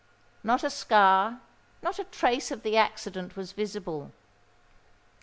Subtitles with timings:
[0.43, 4.11] Not a scar—not a trace of the accident was visible.